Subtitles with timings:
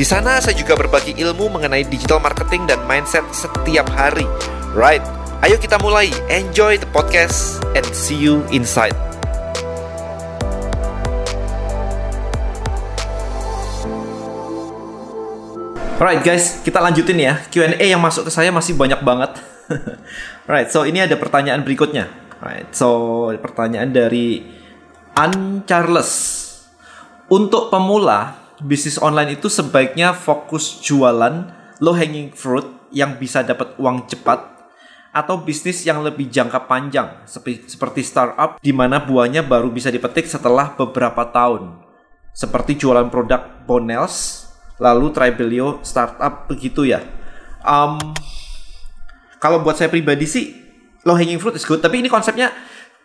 [0.00, 4.24] Di sana saya juga berbagi ilmu mengenai digital marketing dan mindset setiap hari.
[4.72, 5.04] Right,
[5.44, 6.08] ayo kita mulai.
[6.32, 8.96] Enjoy the podcast and see you inside.
[16.00, 17.36] Alright guys, kita lanjutin ya.
[17.52, 19.36] Q&A yang masuk ke saya masih banyak banget.
[20.48, 22.08] right, so ini ada pertanyaan berikutnya.
[22.40, 24.48] Right, so pertanyaan dari
[25.12, 26.40] An Charles.
[27.28, 31.48] Untuk pemula, bisnis online itu sebaiknya fokus jualan
[31.80, 34.60] low hanging fruit yang bisa dapat uang cepat
[35.10, 40.76] atau bisnis yang lebih jangka panjang seperti startup di mana buahnya baru bisa dipetik setelah
[40.78, 41.82] beberapa tahun.
[42.30, 44.46] Seperti jualan produk Bonels
[44.78, 47.02] lalu Tribelio startup begitu ya.
[47.66, 47.98] Um,
[49.42, 50.54] kalau buat saya pribadi sih
[51.02, 52.54] low hanging fruit is good, tapi ini konsepnya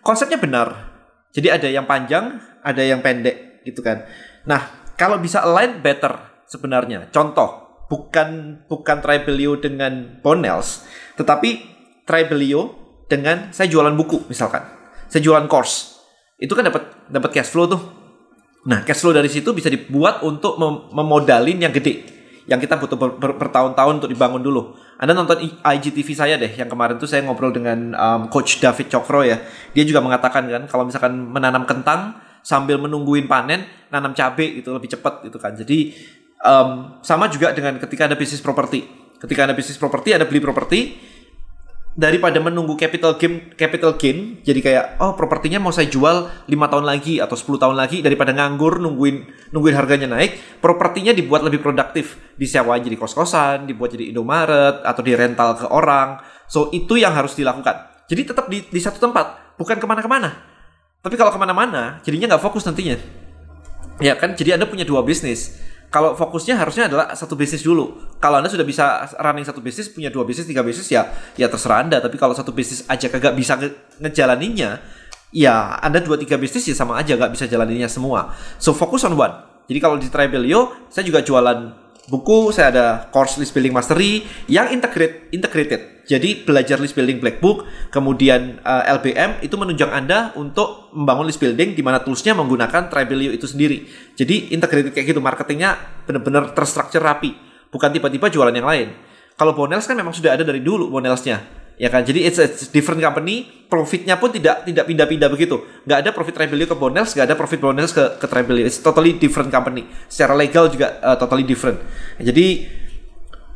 [0.06, 0.94] konsepnya benar.
[1.34, 4.06] Jadi ada yang panjang, ada yang pendek gitu kan.
[4.48, 7.08] Nah, kalau bisa align better sebenarnya.
[7.12, 10.84] Contoh, bukan bukan Tribelio dengan Bonels,
[11.20, 11.64] tetapi
[12.04, 12.74] Tribelio
[13.06, 14.66] dengan saya jualan buku misalkan.
[15.06, 16.02] Saya jualan course.
[16.36, 17.82] Itu kan dapat dapat cash flow tuh
[18.66, 22.02] Nah, cash flow dari situ bisa dibuat untuk mem memodalin yang gede.
[22.46, 22.98] Yang kita butuh
[23.38, 24.78] bertahun-tahun untuk dibangun dulu.
[25.02, 29.26] Anda nonton IGTV saya deh, yang kemarin tuh saya ngobrol dengan um, Coach David Cokro
[29.26, 29.42] ya.
[29.74, 34.94] Dia juga mengatakan kan, kalau misalkan menanam kentang sambil menungguin panen, nanam cabai itu lebih
[34.94, 35.58] cepat gitu kan.
[35.58, 35.98] Jadi
[36.46, 38.86] um, sama juga dengan ketika ada bisnis properti.
[39.18, 40.80] Ketika ada bisnis properti, ada beli properti,
[41.96, 46.84] daripada menunggu capital gain capital gain jadi kayak oh propertinya mau saya jual lima tahun
[46.84, 52.20] lagi atau 10 tahun lagi daripada nganggur nungguin nungguin harganya naik propertinya dibuat lebih produktif
[52.36, 56.20] disewa jadi kos-kosan dibuat jadi Indomaret atau di rental ke orang
[56.52, 60.55] so itu yang harus dilakukan jadi tetap di, di satu tempat bukan ke mana-kemana
[61.06, 62.98] tapi kalau ke mana-mana jadinya nggak fokus nantinya
[64.02, 65.62] ya kan jadi anda punya dua bisnis
[65.94, 67.96] kalau fokusnya harusnya adalah satu bisnis dulu.
[68.20, 71.08] Kalau Anda sudah bisa running satu bisnis, punya dua bisnis, tiga bisnis ya
[71.40, 72.04] ya terserah Anda.
[72.04, 73.72] Tapi kalau satu bisnis aja kagak bisa nge
[74.04, 74.84] ngejalaninnya,
[75.32, 78.36] ya Anda dua tiga bisnis ya sama aja gak bisa jalaninnya semua.
[78.60, 79.36] So fokus on one.
[79.72, 84.70] Jadi kalau di Tribelio, saya juga jualan buku, saya ada course list building mastery yang
[84.70, 86.06] integrate, integrated.
[86.06, 91.26] Jadi belajar list building black book, kemudian uh, eh, LBM itu menunjang Anda untuk membangun
[91.26, 93.90] list building di mana toolsnya menggunakan Tribelio itu sendiri.
[94.14, 95.74] Jadi integrated kayak gitu, marketingnya
[96.06, 97.34] benar-benar terstruktur rapi,
[97.74, 98.88] bukan tiba-tiba jualan yang lain.
[99.36, 102.04] Kalau Bonels kan memang sudah ada dari dulu Bonelsnya ya kan?
[102.04, 105.62] Jadi it's a different company profitnya pun tidak tidak pindah-pindah begitu.
[105.84, 109.16] Nggak ada profit Rebellion ke Bonels nggak ada profit Bonels ke ke Rebellion it's totally
[109.16, 109.86] different company.
[110.08, 111.80] Secara legal juga uh, totally different.
[112.20, 112.68] Jadi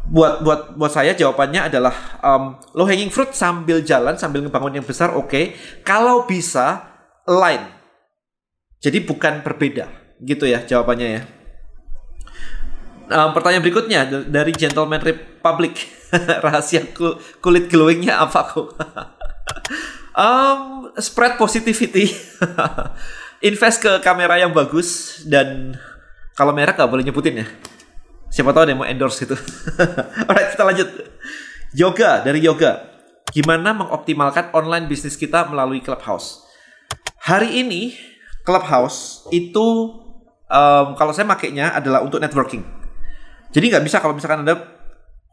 [0.10, 1.94] buat buat buat saya jawabannya adalah
[2.26, 5.30] um, low hanging fruit sambil jalan sambil ngebangun yang besar oke.
[5.30, 5.54] Okay.
[5.86, 6.82] kalau bisa
[7.30, 7.80] line
[8.80, 9.92] jadi bukan berbeda.
[10.20, 11.22] Gitu ya jawabannya ya.
[13.10, 15.99] Um, pertanyaan berikutnya dari Gentleman Republic
[16.46, 16.86] rahasia
[17.40, 18.68] kulit glowingnya apa kok?
[20.20, 22.12] um, spread positivity.
[23.48, 25.80] Invest ke kamera yang bagus dan
[26.36, 27.48] kalau merek gak boleh nyebutin ya.
[28.30, 29.34] Siapa tahu ada yang mau endorse gitu.
[30.28, 30.90] Alright, kita lanjut.
[31.74, 33.00] Yoga dari Yoga.
[33.30, 36.44] Gimana mengoptimalkan online bisnis kita melalui Clubhouse?
[37.26, 37.94] Hari ini
[38.44, 39.68] Clubhouse itu
[40.50, 42.66] um, kalau saya makainya adalah untuk networking.
[43.50, 44.79] Jadi nggak bisa kalau misalkan Anda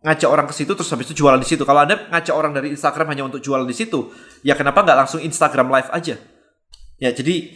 [0.06, 1.66] ngajak orang ke situ terus habis itu jualan di situ.
[1.66, 4.14] Kalau Anda ngajak orang dari Instagram hanya untuk jualan di situ,
[4.46, 6.14] ya kenapa nggak langsung Instagram live aja?
[7.02, 7.50] Ya, jadi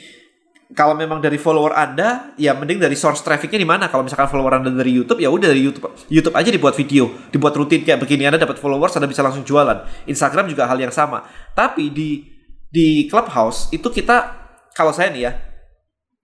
[0.75, 3.87] kalau memang dari follower Anda, ya mending dari source trafficnya di mana?
[3.87, 5.91] Kalau misalkan follower Anda dari YouTube, ya udah dari YouTube.
[6.11, 8.26] YouTube aja dibuat video, dibuat rutin kayak begini.
[8.26, 10.06] Anda dapat followers, Anda bisa langsung jualan.
[10.11, 11.26] Instagram juga hal yang sama.
[11.55, 12.23] Tapi di
[12.70, 14.38] di Clubhouse itu kita
[14.75, 15.32] kalau saya nih ya,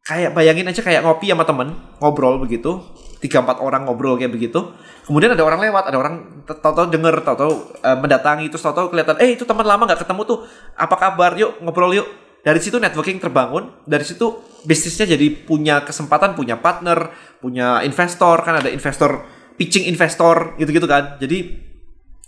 [0.06, 2.78] kayak bayangin aja kayak ngopi sama temen, ngobrol begitu,
[3.20, 4.72] tiga empat orang ngobrol kayak begitu.
[5.06, 9.38] Kemudian ada orang lewat ada orang tahu-tahu denger tahu-tahu uh, mendatangi terus tahu-tahu kelihatan eh
[9.38, 10.38] itu teman lama nggak ketemu tuh.
[10.76, 11.34] Apa kabar?
[11.38, 12.08] Yuk ngobrol yuk.
[12.44, 13.72] Dari situ networking terbangun.
[13.86, 17.10] Dari situ bisnisnya jadi punya kesempatan punya partner
[17.40, 18.42] punya investor.
[18.44, 19.24] Kan ada investor
[19.56, 21.16] pitching investor gitu-gitu kan.
[21.16, 21.66] Jadi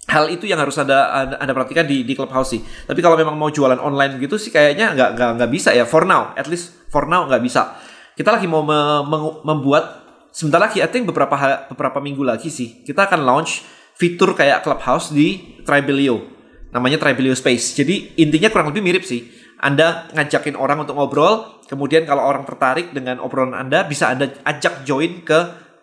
[0.08, 2.60] hal itu yang harus ada ada perhatikan di di clubhouse sih.
[2.62, 5.84] Tapi kalau memang mau jualan online gitu sih kayaknya nggak nggak nggak bisa ya.
[5.84, 7.76] For now at least for now nggak bisa.
[8.18, 11.34] Kita lagi mau me, me, membuat sebentar lagi, I think beberapa
[11.72, 13.64] beberapa minggu lagi sih, kita akan launch
[13.98, 16.22] fitur kayak Clubhouse di Tribelio.
[16.70, 17.74] Namanya Tribelio Space.
[17.74, 19.26] Jadi intinya kurang lebih mirip sih.
[19.58, 24.86] Anda ngajakin orang untuk ngobrol, kemudian kalau orang tertarik dengan obrolan Anda, bisa Anda ajak
[24.86, 25.38] join ke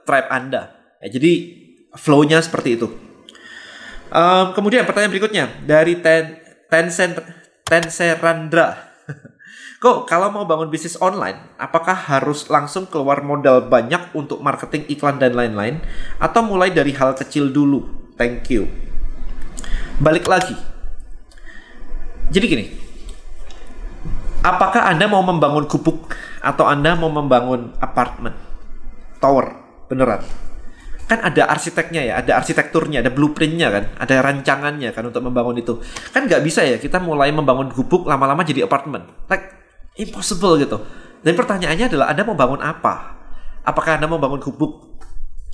[0.07, 0.71] tribe Anda.
[1.03, 1.33] Ya, jadi
[1.91, 2.87] flow-nya seperti itu.
[4.15, 6.39] Um, kemudian pertanyaan berikutnya dari Ten
[6.71, 7.19] Tencent
[7.67, 8.95] Tenserandra.
[9.77, 15.21] Kok kalau mau bangun bisnis online, apakah harus langsung keluar modal banyak untuk marketing iklan
[15.21, 15.83] dan lain-lain
[16.17, 17.85] atau mulai dari hal kecil dulu?
[18.15, 18.65] Thank you.
[20.01, 20.55] Balik lagi.
[22.31, 22.65] Jadi gini.
[24.45, 28.37] Apakah Anda mau membangun gubuk atau Anda mau membangun apartemen?
[29.17, 29.57] Tower,
[29.89, 30.21] beneran
[31.05, 35.77] kan ada arsiteknya ya, ada arsitekturnya, ada blueprintnya kan, ada rancangannya kan untuk membangun itu.
[36.09, 39.05] Kan nggak bisa ya kita mulai membangun gubuk lama-lama jadi apartemen.
[39.29, 39.53] Like
[40.01, 40.81] impossible gitu.
[41.21, 43.17] Dan pertanyaannya adalah Anda mau bangun apa?
[43.65, 44.97] Apakah Anda mau bangun gubuk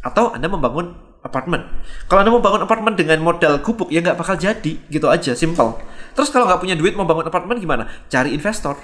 [0.04, 1.68] atau Anda membangun apartemen?
[2.08, 5.76] Kalau Anda mau bangun apartemen dengan modal gubuk ya nggak bakal jadi gitu aja, simple.
[6.16, 7.92] Terus kalau nggak punya duit mau bangun apartemen gimana?
[8.08, 8.80] Cari investor.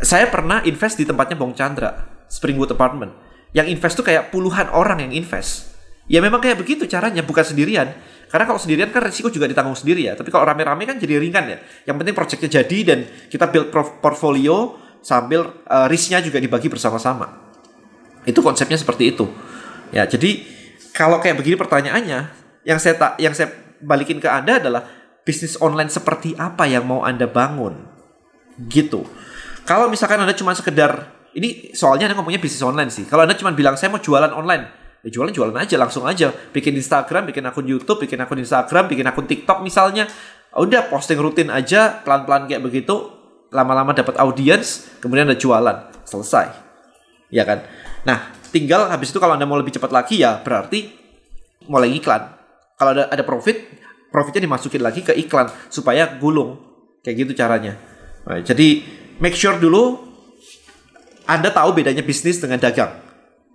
[0.00, 5.04] Saya pernah invest di tempatnya Bong Chandra, Springwood Apartment yang invest tuh kayak puluhan orang
[5.08, 5.72] yang invest.
[6.10, 7.94] Ya memang kayak begitu caranya, bukan sendirian.
[8.32, 10.16] Karena kalau sendirian kan resiko juga ditanggung sendiri ya.
[10.16, 11.58] Tapi kalau rame-rame kan jadi ringan ya.
[11.84, 13.68] Yang penting proyeknya jadi dan kita build
[14.00, 17.28] portfolio sambil uh, risknya juga dibagi bersama-sama.
[18.24, 19.28] Itu konsepnya seperti itu.
[19.92, 20.48] Ya, jadi
[20.96, 22.20] kalau kayak begini pertanyaannya,
[22.64, 23.52] yang saya tak, yang saya
[23.82, 24.82] balikin ke Anda adalah
[25.28, 27.84] bisnis online seperti apa yang mau Anda bangun.
[28.70, 29.04] Gitu.
[29.68, 33.08] Kalau misalkan Anda cuma sekedar ini soalnya Anda ngomongnya bisnis online sih.
[33.08, 34.64] Kalau Anda cuma bilang saya mau jualan online,
[35.00, 36.28] ya jualan jualan aja langsung aja.
[36.28, 40.04] Bikin Instagram, bikin akun YouTube, bikin akun Instagram, bikin akun TikTok misalnya.
[40.52, 43.08] Udah posting rutin aja, pelan-pelan kayak begitu.
[43.52, 46.52] Lama-lama dapat audience, kemudian ada jualan, selesai.
[47.28, 47.64] Ya kan?
[48.04, 50.92] Nah, tinggal habis itu kalau Anda mau lebih cepat lagi ya berarti
[51.68, 52.28] mulai iklan.
[52.76, 53.56] Kalau ada ada profit,
[54.12, 56.60] profitnya dimasukin lagi ke iklan supaya gulung.
[57.00, 57.74] Kayak gitu caranya.
[58.28, 58.84] Nah, jadi
[59.18, 60.11] make sure dulu
[61.26, 62.98] anda tahu bedanya bisnis dengan dagang.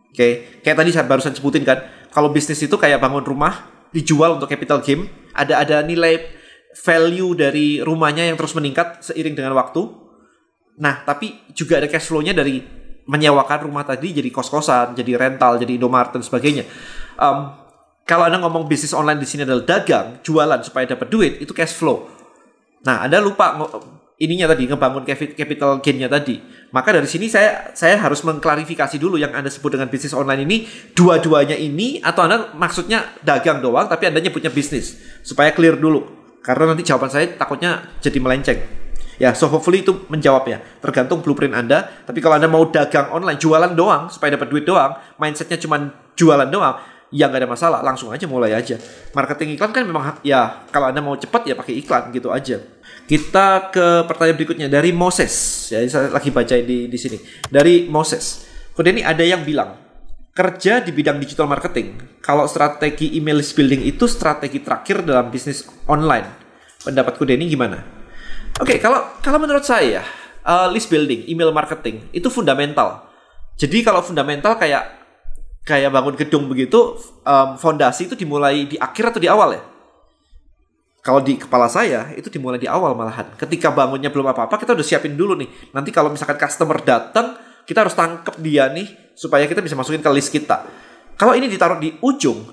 [0.08, 0.32] Oke, okay?
[0.64, 4.82] kayak tadi saya barusan sebutin kan, kalau bisnis itu kayak bangun rumah dijual untuk capital
[4.82, 5.06] gain,
[5.36, 6.26] ada ada nilai
[6.74, 9.86] value dari rumahnya yang terus meningkat seiring dengan waktu.
[10.78, 12.62] Nah, tapi juga ada cash flow-nya dari
[13.08, 16.68] menyewakan rumah tadi jadi kos-kosan, jadi rental, jadi Indomaret dan sebagainya.
[17.18, 17.56] Um,
[18.08, 21.76] kalau Anda ngomong bisnis online di sini adalah dagang, jualan supaya dapat duit, itu cash
[21.76, 22.08] flow.
[22.86, 23.58] Nah, Anda lupa
[24.18, 25.06] ininya tadi ngebangun
[25.38, 26.42] capital gainnya tadi.
[26.74, 30.58] Maka dari sini saya saya harus mengklarifikasi dulu yang Anda sebut dengan bisnis online ini
[30.98, 36.18] dua-duanya ini atau Anda maksudnya dagang doang tapi Anda nyebutnya bisnis supaya clear dulu.
[36.42, 38.60] Karena nanti jawaban saya takutnya jadi melenceng.
[39.18, 40.62] Ya, so hopefully itu menjawab ya.
[40.78, 41.90] Tergantung blueprint Anda.
[42.06, 46.46] Tapi kalau Anda mau dagang online, jualan doang supaya dapat duit doang, mindsetnya cuma jualan
[46.54, 46.78] doang,
[47.14, 47.80] ya nggak ada masalah.
[47.84, 48.76] Langsung aja mulai aja.
[49.16, 52.60] Marketing iklan kan memang ya kalau Anda mau cepat ya pakai iklan gitu aja.
[53.08, 55.32] Kita ke pertanyaan berikutnya dari Moses.
[55.72, 57.18] Ya, saya lagi baca di di sini.
[57.48, 58.44] Dari Moses.
[58.76, 59.74] Kemudian ini ada yang bilang,
[60.38, 65.66] kerja di bidang digital marketing, kalau strategi email list building itu strategi terakhir dalam bisnis
[65.90, 66.30] online.
[66.86, 67.82] Pendapatku Denny gimana?
[68.62, 70.06] Oke, okay, kalau kalau menurut saya
[70.46, 73.10] uh, list building, email marketing itu fundamental.
[73.58, 74.97] Jadi kalau fundamental kayak
[75.68, 76.96] kayak bangun gedung begitu,
[77.28, 79.64] um, fondasi itu dimulai di akhir atau di awal ya?
[81.08, 83.32] kalau di kepala saya itu dimulai di awal malahan.
[83.40, 85.72] Ketika bangunnya belum apa-apa, kita udah siapin dulu nih.
[85.72, 90.12] Nanti kalau misalkan customer datang, kita harus tangkep dia nih supaya kita bisa masukin ke
[90.12, 90.68] list kita.
[91.16, 92.44] Kalau ini ditaruh di ujung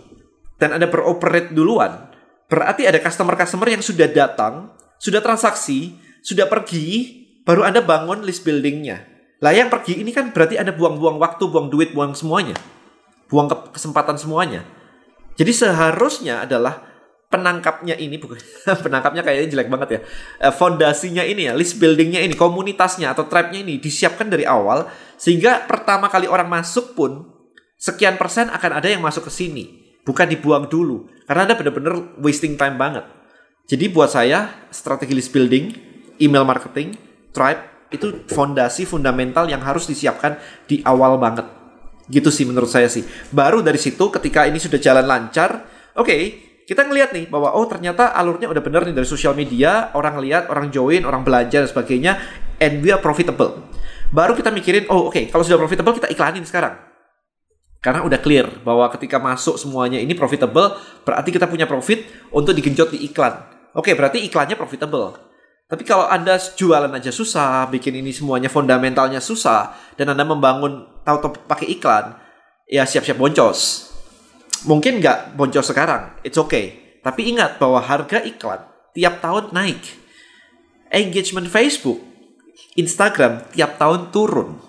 [0.55, 2.15] dan ada beroperate duluan,
[2.47, 4.71] berarti ada customer-customer yang sudah datang,
[5.03, 7.11] sudah transaksi, sudah pergi,
[7.43, 9.03] baru Anda bangun list buildingnya.
[9.43, 12.55] Lah yang pergi ini kan berarti Anda buang-buang waktu, buang duit, buang semuanya.
[13.29, 14.65] Buang kesempatan semuanya.
[15.35, 16.95] Jadi seharusnya adalah
[17.35, 18.39] penangkapnya ini bukan
[18.87, 20.01] penangkapnya kayaknya jelek banget ya.
[20.47, 24.87] Eh, fondasinya ini ya, list buildingnya ini, komunitasnya atau tribe-nya ini disiapkan dari awal
[25.19, 27.27] sehingga pertama kali orang masuk pun
[27.75, 32.55] sekian persen akan ada yang masuk ke sini, bukan dibuang dulu karena ada benar-benar wasting
[32.55, 33.03] time banget.
[33.67, 35.73] Jadi buat saya strategi list building,
[36.21, 36.95] email marketing,
[37.35, 40.39] tribe itu fondasi fundamental yang harus disiapkan
[40.69, 41.47] di awal banget.
[42.09, 43.05] Gitu sih menurut saya sih.
[43.33, 45.65] Baru dari situ ketika ini sudah jalan lancar,
[45.97, 46.21] oke, okay,
[46.65, 50.49] kita ngelihat nih bahwa oh ternyata alurnya udah bener nih dari sosial media, orang lihat,
[50.49, 52.13] orang join, orang belajar dan sebagainya,
[52.61, 53.69] and we are profitable.
[54.13, 56.77] Baru kita mikirin, oh oke, okay, kalau sudah profitable kita iklanin sekarang.
[57.85, 60.73] Karena udah clear bahwa ketika masuk semuanya ini profitable,
[61.05, 62.01] berarti kita punya profit
[62.33, 63.45] untuk digenjot di iklan.
[63.77, 65.34] Oke, okay, berarti iklannya profitable.
[65.75, 71.35] Tapi kalau Anda jualan aja susah, bikin ini semuanya fundamentalnya susah, dan Anda membangun tahu
[71.51, 72.15] pakai iklan,
[72.71, 73.91] ya siap-siap boncos.
[74.71, 76.95] Mungkin nggak boncos sekarang, it's okay.
[77.03, 78.63] Tapi ingat bahwa harga iklan
[78.95, 79.83] tiap tahun naik.
[80.95, 81.99] Engagement Facebook,
[82.79, 84.63] Instagram tiap tahun turun.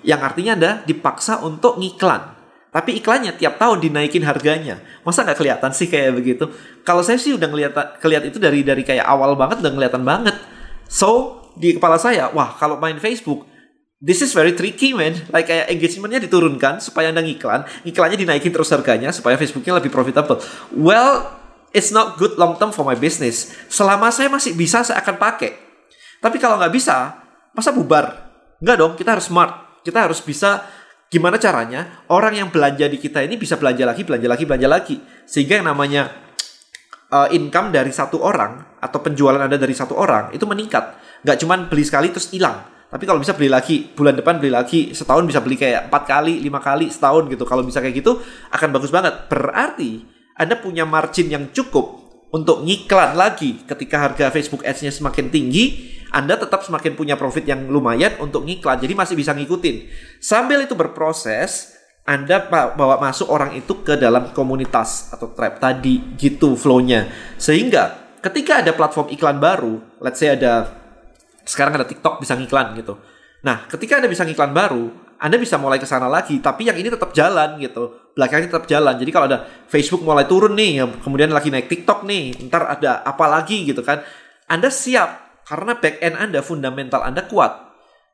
[0.00, 2.40] Yang artinya Anda dipaksa untuk ngiklan.
[2.72, 4.80] Tapi iklannya tiap tahun dinaikin harganya.
[5.04, 6.48] Masa nggak kelihatan sih kayak begitu?
[6.88, 10.40] Kalau saya sih udah ngeliat, kelihat itu dari dari kayak awal banget udah kelihatan banget.
[10.88, 13.44] So, di kepala saya, wah kalau main Facebook,
[14.00, 15.12] this is very tricky man.
[15.28, 20.40] Like kayak engagementnya diturunkan supaya anda ngiklan, iklannya dinaikin terus harganya supaya Facebooknya lebih profitable.
[20.72, 21.28] Well,
[21.76, 23.52] it's not good long term for my business.
[23.68, 25.52] Selama saya masih bisa, saya akan pakai.
[26.24, 27.20] Tapi kalau nggak bisa,
[27.52, 28.32] masa bubar?
[28.64, 29.84] Nggak dong, kita harus smart.
[29.84, 30.64] Kita harus bisa
[31.12, 34.96] Gimana caranya orang yang belanja di kita ini bisa belanja lagi, belanja lagi, belanja lagi.
[35.28, 36.08] Sehingga yang namanya
[37.12, 40.96] uh, income dari satu orang atau penjualan Anda dari satu orang itu meningkat.
[41.20, 42.64] Nggak cuma beli sekali terus hilang.
[42.88, 46.40] Tapi kalau bisa beli lagi, bulan depan beli lagi, setahun bisa beli kayak empat kali,
[46.40, 47.44] lima kali, setahun gitu.
[47.44, 49.28] Kalau bisa kayak gitu, akan bagus banget.
[49.28, 50.04] Berarti
[50.36, 56.36] Anda punya margin yang cukup untuk ngiklan lagi ketika harga Facebook Ads-nya semakin tinggi, Anda
[56.36, 58.76] tetap semakin punya profit yang lumayan untuk ngiklan.
[58.76, 59.88] Jadi masih bisa ngikutin.
[60.20, 61.72] Sambil itu berproses,
[62.04, 67.08] Anda bawa masuk orang itu ke dalam komunitas atau tribe tadi gitu flow-nya.
[67.40, 70.68] Sehingga ketika ada platform iklan baru, let's say ada
[71.48, 73.00] sekarang ada TikTok bisa ngiklan gitu.
[73.42, 74.92] Nah, ketika Anda bisa ngiklan baru,
[75.22, 78.10] anda bisa mulai ke sana lagi, tapi yang ini tetap jalan gitu.
[78.18, 78.98] Belakangnya tetap jalan.
[78.98, 83.30] Jadi kalau ada Facebook mulai turun nih, kemudian lagi naik TikTok nih, ntar ada apa
[83.30, 84.02] lagi gitu kan.
[84.50, 87.52] Anda siap karena back end Anda, fundamental Anda kuat.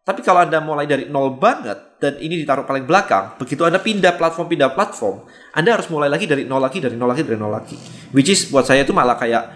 [0.03, 4.19] Tapi kalau Anda mulai dari nol banget dan ini ditaruh paling belakang, begitu Anda pindah
[4.19, 5.23] platform pindah platform,
[5.55, 7.79] Anda harus mulai lagi dari nol lagi, dari nol lagi, dari nol lagi.
[8.11, 9.55] Which is buat saya itu malah kayak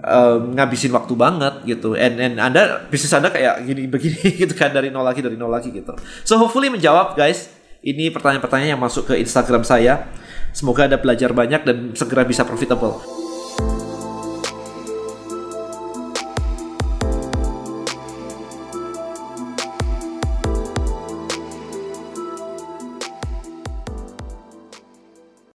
[0.00, 1.92] um, ngabisin waktu banget gitu.
[1.92, 5.52] And and Anda bisnis Anda kayak gini begini gitu kan dari nol lagi dari nol
[5.52, 5.92] lagi gitu.
[6.24, 7.52] So hopefully menjawab guys.
[7.80, 10.12] Ini pertanyaan-pertanyaan yang masuk ke Instagram saya.
[10.52, 13.19] Semoga Anda belajar banyak dan segera bisa profitable.